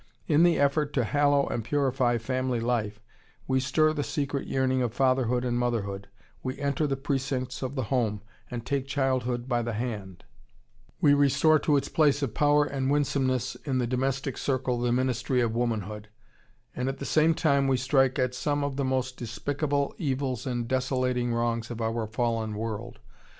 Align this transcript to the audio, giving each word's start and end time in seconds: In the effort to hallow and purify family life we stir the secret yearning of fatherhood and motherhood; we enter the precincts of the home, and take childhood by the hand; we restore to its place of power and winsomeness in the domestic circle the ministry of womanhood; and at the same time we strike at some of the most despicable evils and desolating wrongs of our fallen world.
In 0.25 0.41
the 0.41 0.57
effort 0.57 0.93
to 0.93 1.03
hallow 1.03 1.45
and 1.47 1.63
purify 1.63 2.17
family 2.17 2.59
life 2.59 2.99
we 3.47 3.59
stir 3.59 3.93
the 3.93 4.01
secret 4.01 4.47
yearning 4.47 4.81
of 4.81 4.95
fatherhood 4.95 5.45
and 5.45 5.59
motherhood; 5.59 6.07
we 6.41 6.57
enter 6.57 6.87
the 6.87 6.97
precincts 6.97 7.61
of 7.61 7.75
the 7.75 7.83
home, 7.93 8.23
and 8.49 8.65
take 8.65 8.87
childhood 8.87 9.47
by 9.47 9.61
the 9.61 9.73
hand; 9.73 10.23
we 11.01 11.13
restore 11.13 11.59
to 11.59 11.77
its 11.77 11.87
place 11.87 12.23
of 12.23 12.33
power 12.33 12.65
and 12.65 12.89
winsomeness 12.89 13.53
in 13.63 13.77
the 13.77 13.85
domestic 13.85 14.39
circle 14.39 14.79
the 14.79 14.91
ministry 14.91 15.39
of 15.39 15.53
womanhood; 15.53 16.07
and 16.75 16.89
at 16.89 16.97
the 16.97 17.05
same 17.05 17.35
time 17.35 17.67
we 17.67 17.77
strike 17.77 18.17
at 18.17 18.33
some 18.33 18.63
of 18.63 18.77
the 18.77 18.83
most 18.83 19.17
despicable 19.17 19.93
evils 19.99 20.47
and 20.47 20.67
desolating 20.67 21.31
wrongs 21.31 21.69
of 21.69 21.79
our 21.79 22.07
fallen 22.07 22.55
world. 22.55 22.97